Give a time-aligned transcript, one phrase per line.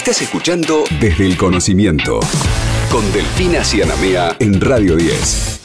[0.00, 2.20] Estás escuchando Desde el Conocimiento
[2.90, 5.60] con Delfina Cianamea en Radio 10.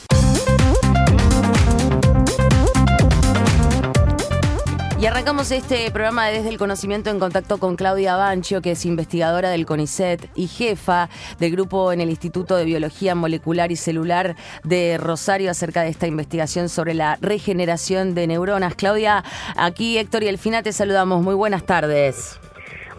[4.99, 9.49] Y arrancamos este programa desde el conocimiento en contacto con Claudia Bancho, que es investigadora
[9.51, 11.09] del CONICET y jefa
[11.39, 16.07] del grupo en el Instituto de Biología Molecular y Celular de Rosario acerca de esta
[16.07, 18.75] investigación sobre la regeneración de neuronas.
[18.75, 19.23] Claudia,
[19.55, 21.23] aquí Héctor y Elfina te saludamos.
[21.23, 22.37] Muy buenas tardes.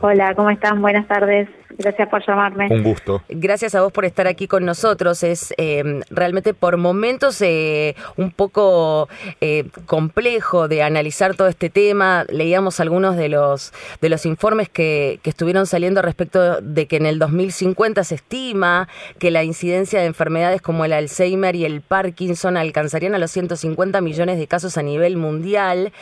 [0.02, 0.82] Hola, ¿cómo están?
[0.82, 1.48] Buenas tardes.
[1.78, 2.68] Gracias por llamarme.
[2.70, 3.22] Un gusto.
[3.28, 5.22] Gracias a vos por estar aquí con nosotros.
[5.22, 9.08] Es eh, realmente por momentos eh, un poco
[9.42, 12.24] eh, complejo de analizar todo este tema.
[12.30, 17.04] Leíamos algunos de los de los informes que, que, estuvieron saliendo respecto de que en
[17.04, 22.56] el 2050 se estima que la incidencia de enfermedades como el Alzheimer y el Parkinson
[22.56, 25.92] alcanzarían a los 150 millones de casos a nivel mundial.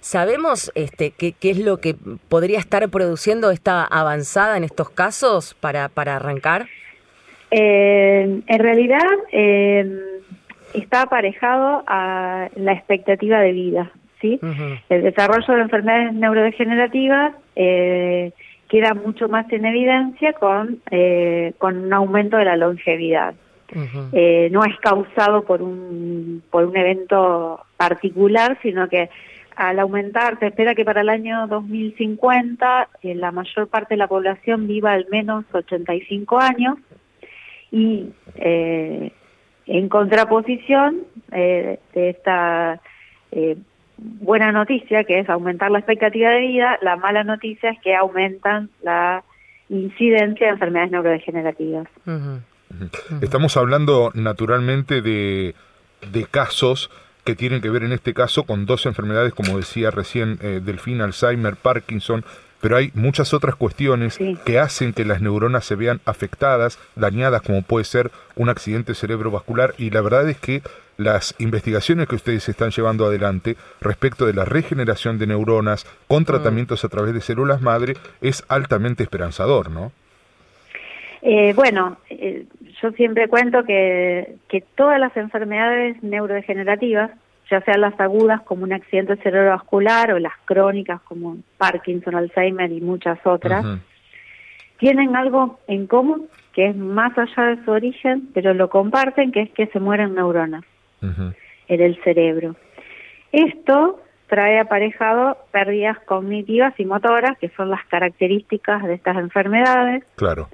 [0.00, 1.96] ¿Sabemos este, qué, qué es lo que
[2.28, 4.35] podría estar produciendo esta avanzada?
[4.36, 6.66] En estos casos para, para arrancar?
[7.50, 10.20] Eh, en realidad eh,
[10.74, 13.90] está aparejado a la expectativa de vida.
[14.20, 14.38] ¿sí?
[14.88, 18.32] El desarrollo de enfermedades neurodegenerativas eh,
[18.68, 20.80] queda mucho más en evidencia con,
[21.58, 23.34] con un aumento de la longevidad.
[23.72, 29.08] no es causado por un, por un evento particular, sino que
[29.56, 34.06] al aumentar, se espera que para el año 2050 eh, la mayor parte de la
[34.06, 36.76] población viva al menos 85 años
[37.72, 39.12] y eh,
[39.66, 42.80] en contraposición eh, de esta
[43.98, 48.70] buena noticia que es aumentar la expectativa de vida, la mala noticia es que aumentan
[48.82, 49.24] la
[49.68, 51.88] incidencia de enfermedades neurodegenerativas.
[53.20, 55.54] Estamos hablando naturalmente de,
[56.12, 56.90] de casos
[57.26, 61.00] que tienen que ver en este caso con dos enfermedades, como decía recién eh, Delfín,
[61.00, 62.24] Alzheimer, Parkinson,
[62.60, 67.62] pero hay muchas otras cuestiones que hacen que las neuronas se vean afectadas, dañadas, como
[67.62, 70.62] puede ser un accidente cerebrovascular, y la verdad es que
[70.96, 76.26] las investigaciones que ustedes están llevando adelante respecto de la regeneración de neuronas con mm.
[76.26, 79.92] tratamientos a través de células madre es altamente esperanzador, ¿no?
[81.22, 82.46] Eh, bueno, eh,
[82.82, 87.10] yo siempre cuento que, que todas las enfermedades neurodegenerativas,
[87.50, 92.80] ya sean las agudas como un accidente cerebrovascular o las crónicas como Parkinson, Alzheimer y
[92.80, 93.64] muchas otras,
[94.78, 99.42] tienen algo en común que es más allá de su origen, pero lo comparten, que
[99.42, 100.64] es que se mueren neuronas
[101.02, 102.56] en el cerebro.
[103.30, 110.02] Esto trae aparejado pérdidas cognitivas y motoras, que son las características de estas enfermedades.
[110.16, 110.48] Claro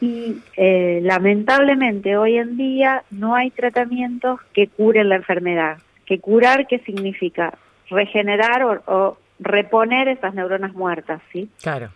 [0.00, 5.78] y eh, lamentablemente hoy en día no hay tratamientos que curen la enfermedad.
[6.04, 7.54] Que curar, ¿qué significa?
[7.88, 11.48] Regenerar o, reponer esas neuronas muertas, ¿sí?
[11.62, 11.90] Claro.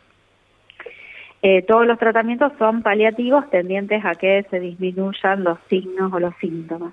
[1.42, 6.34] Eh, todos los tratamientos son paliativos tendientes a que se disminuyan los signos o los
[6.38, 6.92] síntomas.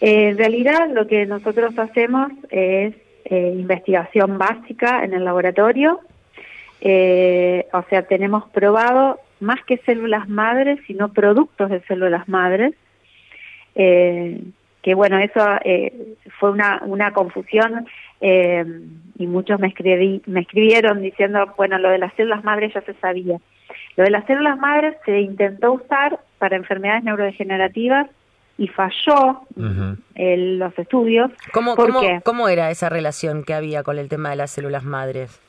[0.00, 2.94] Eh, en realidad lo que nosotros hacemos es
[3.30, 6.00] investigación básica en el laboratorio,
[6.80, 12.74] o sea, tenemos probado más que células madres, sino productos de células madres.
[13.74, 14.42] Eh,
[14.82, 17.86] que bueno, eso eh, fue una, una confusión
[18.20, 18.64] eh,
[19.18, 22.94] y muchos me, escribí, me escribieron diciendo, bueno, lo de las células madres ya se
[22.94, 23.38] sabía.
[23.96, 28.08] Lo de las células madres se intentó usar para enfermedades neurodegenerativas
[28.56, 29.42] y falló
[30.14, 31.30] en los estudios.
[31.52, 35.40] ¿Cómo, cómo, ¿Cómo era esa relación que había con el tema de las células madres?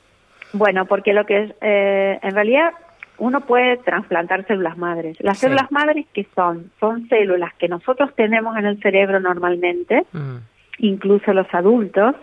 [0.52, 2.72] Bueno, porque lo que en realidad
[3.20, 5.16] uno puede trasplantar células madres.
[5.20, 6.72] Las células madres, ¿qué son?
[6.80, 10.36] Son células que nosotros tenemos en el cerebro normalmente, mm.
[10.78, 12.16] incluso los adultos,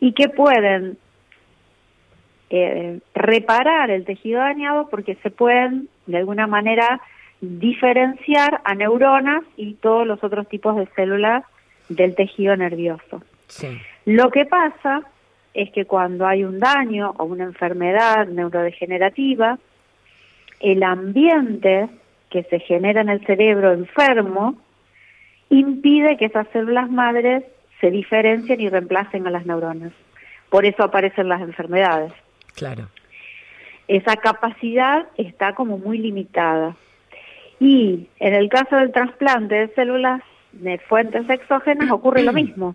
[0.00, 0.98] y que pueden
[2.50, 7.00] eh, reparar el tejido dañado porque se pueden, de alguna manera,
[7.40, 11.42] diferenciar a neuronas y todos los otros tipos de células
[11.88, 13.22] del tejido nervioso.
[14.04, 15.02] Lo que pasa
[15.54, 19.58] es que cuando hay un daño o una enfermedad neurodegenerativa,
[20.60, 21.88] el ambiente
[22.30, 24.56] que se genera en el cerebro enfermo
[25.50, 27.44] impide que esas células madres
[27.80, 29.92] se diferencien y reemplacen a las neuronas.
[30.50, 32.12] Por eso aparecen las enfermedades.
[32.54, 32.88] Claro.
[33.86, 36.76] Esa capacidad está como muy limitada.
[37.60, 40.22] Y en el caso del trasplante de células
[40.52, 42.74] de fuentes exógenas ocurre lo mismo.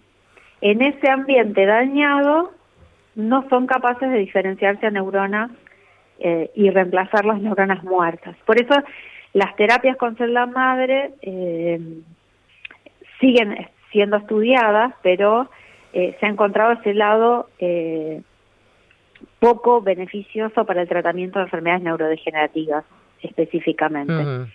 [0.61, 2.53] En ese ambiente dañado
[3.15, 5.51] no son capaces de diferenciarse a neuronas
[6.25, 8.37] eh, y reemplazar las neuronas muertas.
[8.45, 8.73] Por eso
[9.33, 11.81] las terapias con célula madre eh,
[13.19, 15.49] siguen siendo estudiadas, pero
[15.91, 17.49] eh, se ha encontrado ese lado
[19.39, 22.85] poco beneficioso para el tratamiento de enfermedades neurodegenerativas
[23.21, 24.47] específicamente.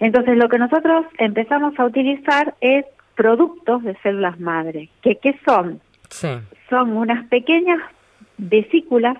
[0.00, 4.88] Entonces lo que nosotros empezamos a utilizar es productos de células madre.
[5.02, 5.82] ¿Que, ¿Qué son?
[6.70, 7.80] Son unas pequeñas
[8.38, 9.18] vesículas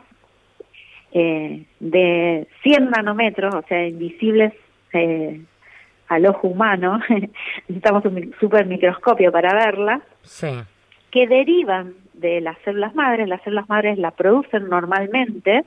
[1.12, 4.53] eh, de 100 nanómetros, o sea, invisibles
[4.93, 5.41] eh,
[6.08, 7.00] al ojo humano,
[7.69, 10.03] necesitamos un super microscopio para verlas,
[11.11, 15.64] que derivan de las células madres, las células madres las producen normalmente,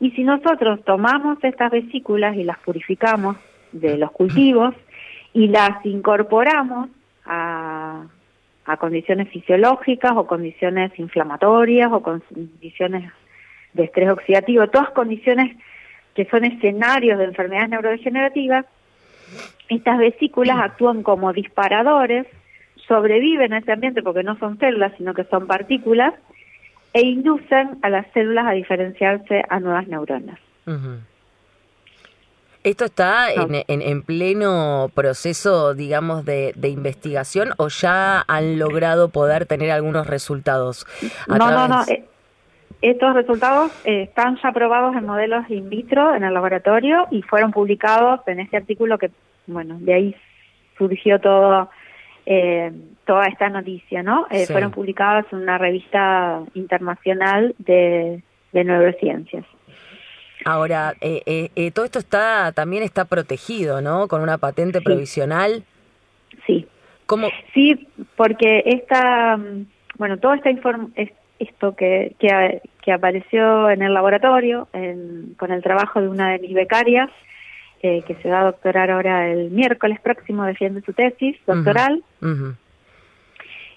[0.00, 3.36] y si nosotros tomamos estas vesículas y las purificamos
[3.72, 4.74] de los cultivos
[5.34, 6.88] y las incorporamos
[7.26, 8.06] a,
[8.64, 13.12] a condiciones fisiológicas o condiciones inflamatorias o condiciones
[13.72, 15.56] de estrés oxidativo, todas condiciones
[16.14, 18.66] que son escenarios de enfermedades neurodegenerativas,
[19.68, 22.26] estas vesículas actúan como disparadores,
[22.88, 26.14] sobreviven a ese ambiente porque no son células, sino que son partículas,
[26.92, 30.38] e inducen a las células a diferenciarse a nuevas neuronas.
[32.62, 39.70] ¿Esto está en, en, pleno proceso, digamos, de, investigación o ya han logrado poder tener
[39.70, 40.86] algunos resultados?
[41.28, 41.84] no, no, no.
[42.82, 47.22] Eh, estos resultados eh, están ya probados en modelos in vitro en el laboratorio y
[47.22, 49.10] fueron publicados en este artículo que,
[49.46, 50.16] bueno, de ahí
[50.76, 51.70] surgió todo
[52.26, 52.72] eh,
[53.06, 54.26] toda esta noticia, ¿no?
[54.30, 58.22] Eh, fueron publicados en una revista internacional de,
[58.52, 59.44] neurociencias.
[60.44, 60.94] Ahora,
[61.74, 64.06] todo esto está también está protegido, ¿no?
[64.08, 65.64] Con una patente provisional.
[66.46, 66.66] Sí.
[67.06, 67.28] ¿Cómo?
[67.52, 69.66] Sí, porque esta, mm,
[69.98, 70.92] bueno, toda esta información
[71.40, 74.68] esto que, que, apareció en el laboratorio
[75.36, 77.08] con el trabajo de una de mis becarias,
[77.82, 82.02] eh, que se va a doctorar ahora el miércoles próximo, defiende su tesis doctoral,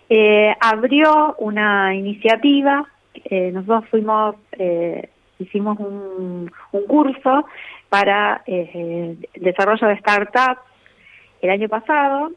[0.10, 2.86] eh, abrió una iniciativa,
[3.26, 4.36] eh, nosotros fuimos,
[5.40, 7.46] hicimos un, un, curso
[7.88, 10.60] para desarrollo de startups
[11.42, 12.32] el año pasado,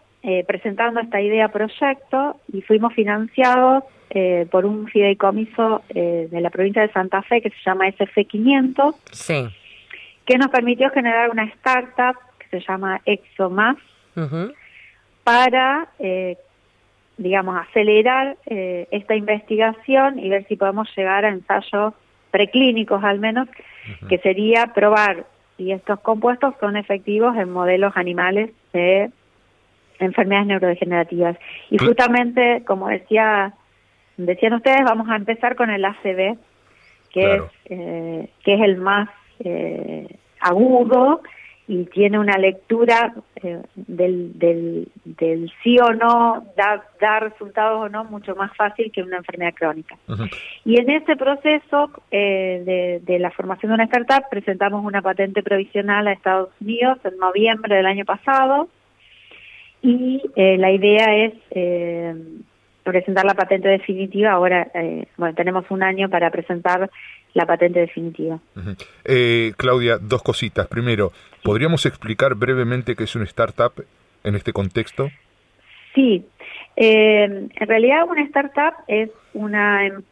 [0.46, 6.80] presentando esta idea proyecto y fuimos financiados eh, por un fideicomiso eh, de la provincia
[6.80, 9.48] de Santa Fe que se llama SF500, sí.
[10.24, 13.76] que nos permitió generar una startup que se llama ExoMás
[15.24, 16.38] para, eh,
[17.18, 21.92] digamos, acelerar esta investigación y ver si podemos llegar a ensayos
[22.30, 23.48] preclínicos al menos,
[24.08, 25.26] que sería probar
[25.56, 29.10] si estos compuestos son efectivos en modelos animales de
[29.98, 31.36] enfermedades neurodegenerativas.
[31.70, 33.54] Y justamente, como decía
[34.16, 36.36] decían ustedes, vamos a empezar con el ACB,
[37.10, 39.08] que, es, eh, que es el más
[39.40, 40.06] eh,
[40.40, 41.22] agudo
[41.68, 43.12] y tiene una lectura
[43.42, 48.92] eh, del, del, del, sí o no, da, da, resultados o no mucho más fácil
[48.92, 49.96] que una enfermedad crónica.
[50.64, 56.06] Y en ese proceso de, de, la formación de una startup presentamos una patente provisional
[56.06, 58.68] a Estados Unidos en noviembre del año pasado
[59.86, 61.32] y la idea es
[62.86, 64.32] presentar la patente definitiva.
[64.32, 66.88] Ahora, eh, bueno, tenemos un año para presentar
[67.34, 68.38] la patente definitiva.
[69.04, 70.68] eh, Claudia, dos cositas.
[70.68, 71.12] Primero,
[71.42, 73.84] ¿podríamos explicar brevemente qué es una startup
[74.22, 75.10] en este contexto?
[75.94, 76.24] Sí,
[76.76, 80.02] eh, en realidad una startup es una em,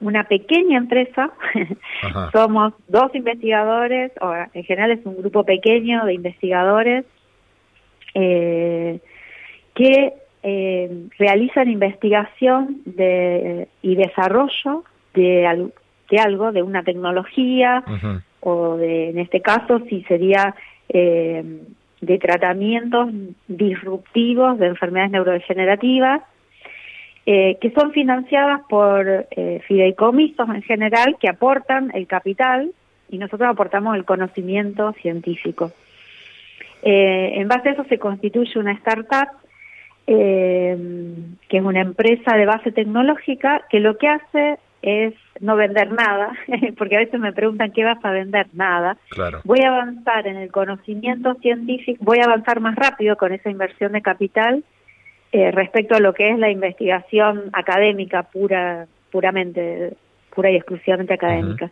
[0.00, 1.30] una pequeña empresa,
[2.32, 7.04] somos dos investigadores, o en general es un grupo pequeño de investigadores
[8.14, 9.00] eh,
[9.74, 15.70] que eh, realizan investigación de, y desarrollo de,
[16.10, 17.82] de algo, de una tecnología,
[18.40, 20.54] o de, en este caso, si sería
[20.88, 21.42] eh,
[22.00, 23.08] de tratamientos
[23.48, 26.20] disruptivos de enfermedades neurodegenerativas,
[27.24, 32.72] eh, que son financiadas por eh, fideicomisos en general que aportan el capital
[33.08, 35.72] y nosotros aportamos el conocimiento científico.
[36.86, 39.28] En base a eso se constituye una startup
[40.06, 40.76] eh,
[41.48, 46.32] que es una empresa de base tecnológica que lo que hace es no vender nada,
[46.78, 48.98] porque a veces me preguntan qué vas a vender, nada.
[49.44, 53.92] Voy a avanzar en el conocimiento científico, voy a avanzar más rápido con esa inversión
[53.92, 54.62] de capital
[55.32, 59.94] eh, respecto a lo que es la investigación académica pura, puramente,
[60.34, 61.70] pura y exclusivamente académica.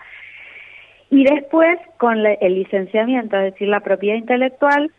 [1.10, 4.90] Y después, con el licenciamiento, es decir, la propiedad intelectual,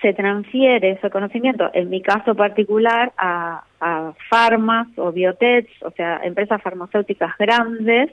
[0.00, 6.20] se transfiere ese conocimiento, en mi caso particular, a, a farmas o biotech, o sea,
[6.24, 8.10] empresas farmacéuticas grandes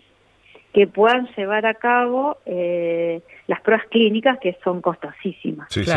[0.74, 5.68] que puedan llevar a cabo eh, las pruebas clínicas que son costosísimas.
[5.70, 5.92] Sí, sí.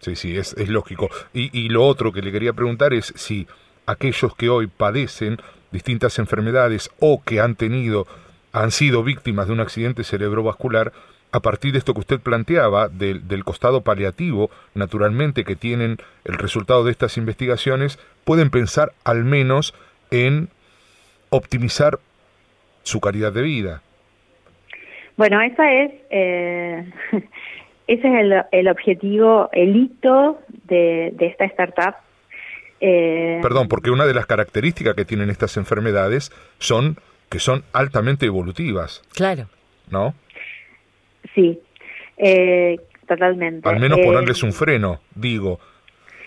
[0.00, 1.08] Sí, sí, es, es lógico.
[1.32, 3.48] Y, y lo otro que le quería preguntar es si
[3.86, 5.38] aquellos que hoy padecen
[5.72, 8.06] distintas enfermedades o que han tenido,
[8.52, 10.92] han sido víctimas de un accidente cerebrovascular,
[11.32, 16.34] a partir de esto que usted planteaba, del, del, costado paliativo, naturalmente, que tienen el
[16.34, 19.74] resultado de estas investigaciones, pueden pensar al menos
[20.10, 20.48] en
[21.30, 21.98] optimizar
[22.82, 23.82] su calidad de vida.
[25.16, 26.90] Bueno, esa es, eh,
[27.86, 31.96] ese es el, el, objetivo, el hito de, de esta startup.
[32.80, 38.26] Eh, Perdón, porque una de las características que tienen estas enfermedades son que son altamente
[38.26, 39.02] evolutivas.
[39.14, 39.48] Claro.
[39.90, 40.14] ¿No?
[41.38, 41.60] Sí,
[42.16, 43.68] eh, totalmente.
[43.68, 45.60] Al menos ponerles un freno, digo,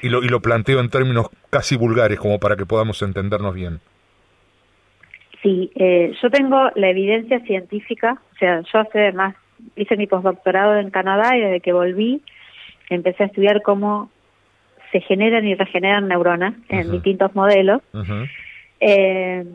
[0.02, 3.82] y lo, y lo planteo en términos casi vulgares como para que podamos entendernos bien.
[5.44, 9.36] Sí, eh, yo tengo la evidencia científica, o sea, yo hace más,
[9.76, 12.22] hice mi postdoctorado en Canadá y desde que volví
[12.90, 14.10] empecé a estudiar cómo
[14.94, 17.82] se generan y regeneran neuronas en distintos modelos.
[18.80, 19.46] eh,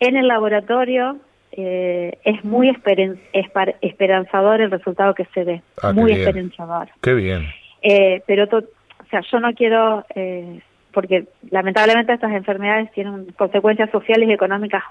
[0.00, 1.18] en el laboratorio
[1.52, 6.88] eh, es muy esperen, esperanzador el resultado que se ve, ah, muy qué esperanzador.
[7.00, 7.46] Qué bien.
[7.82, 10.60] Eh, pero, to, o sea, yo no quiero eh,
[10.92, 14.82] porque lamentablemente estas enfermedades tienen consecuencias sociales y económicas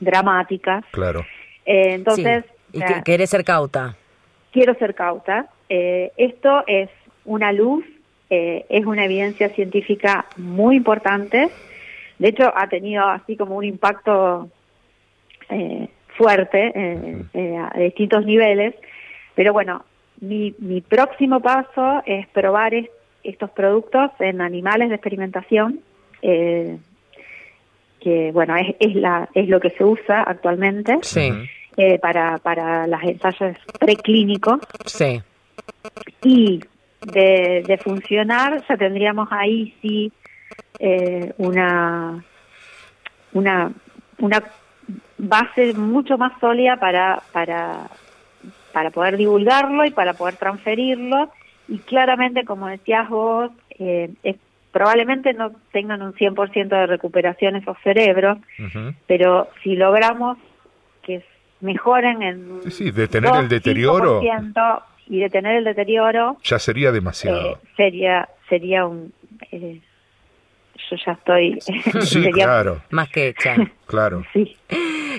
[0.00, 0.84] dramáticas.
[0.90, 1.20] Claro.
[1.64, 2.44] Eh, entonces...
[2.72, 2.78] Sí.
[2.80, 3.94] Y o sea, querés ser cauta.
[4.50, 5.46] Quiero ser cauta.
[5.68, 6.90] Eh, esto es
[7.24, 7.84] una luz,
[8.28, 11.48] eh, es una evidencia científica muy importante.
[12.18, 14.50] De hecho, ha tenido así como un impacto
[15.50, 18.74] eh, fuerte eh, a distintos niveles.
[19.34, 19.84] Pero bueno,
[20.20, 25.80] mi, mi próximo paso es probar esto estos productos en animales de experimentación,
[26.22, 26.78] eh,
[28.00, 31.32] que bueno, es, es, la, es lo que se usa actualmente sí.
[31.76, 34.60] eh, para, para los ensayos preclínicos.
[34.84, 35.20] Sí.
[36.22, 36.60] Y
[37.00, 40.12] de, de funcionar, ya tendríamos ahí sí
[40.78, 42.22] eh, una,
[43.32, 43.72] una,
[45.18, 47.88] una base mucho más sólida para, para,
[48.72, 51.30] para poder divulgarlo y para poder transferirlo
[51.68, 54.36] y claramente, como decías vos, eh, es,
[54.72, 58.94] probablemente no tengan un 100% de recuperación esos cerebros, uh -huh.
[59.06, 60.38] pero si logramos
[61.02, 61.24] que
[61.60, 64.20] mejoren en sí, sí, detener el deterioro
[65.08, 69.12] y detener el deterioro ya sería demasiado eh, sería sería un
[69.52, 69.80] eh,
[70.90, 72.80] yo ya estoy sí, sería claro.
[72.90, 73.56] Más que hecha
[73.86, 74.24] claro.
[74.32, 74.56] Sí.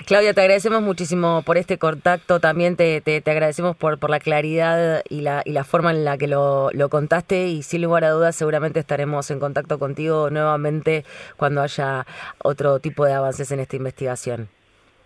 [0.06, 4.20] Claudia, te agradecemos muchísimo por este contacto, también te, te, te agradecemos por, por la
[4.20, 7.48] claridad y la, y la forma en la que lo, lo, contaste.
[7.48, 11.04] Y sin lugar a dudas seguramente estaremos en contacto contigo nuevamente
[11.36, 12.06] cuando haya
[12.42, 14.48] otro tipo de avances en esta investigación.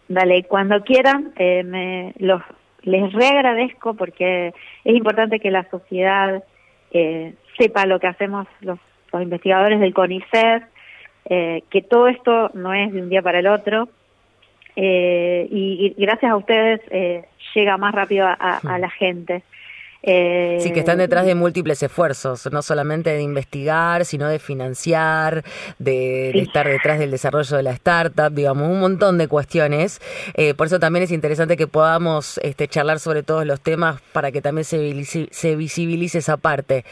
[0.09, 2.43] Dale, cuando quieran, eh, me, los,
[2.83, 4.53] les reagradezco porque
[4.85, 6.45] es importante que la sociedad
[6.91, 8.79] eh, sepa lo que hacemos los,
[9.13, 10.65] los investigadores del CONICET,
[11.27, 13.89] eh, que todo esto no es de un día para el otro,
[14.77, 19.43] eh, y, y, gracias a ustedes eh, llega más rápido a, a, a la gente.
[20.03, 25.45] Eh, sí, que están detrás de múltiples esfuerzos, no solamente de investigar, sino de financiar,
[25.79, 26.39] de, sí.
[26.39, 30.01] de estar detrás del desarrollo de la startup, digamos, un montón de cuestiones.
[30.35, 34.33] Eh, por eso también es interesante que podamos este, charlar sobre todos los temas para
[34.33, 36.85] que también se, se visibilice esa parte.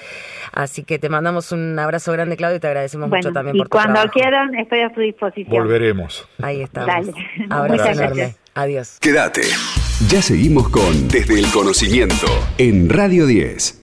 [0.52, 3.58] Así que te mandamos un abrazo grande, Claudio, y te agradecemos bueno, mucho también y
[3.58, 4.12] por tu cuando trabajo.
[4.12, 5.50] quieran, estoy a su disposición.
[5.50, 6.28] Volveremos.
[6.42, 6.86] Ahí estamos.
[6.86, 7.12] Dale.
[7.50, 8.34] Abrazo enorme.
[8.54, 8.98] Adiós.
[9.00, 9.42] Quédate.
[10.08, 12.26] Ya seguimos con Desde el Conocimiento
[12.56, 13.76] en Radio 10.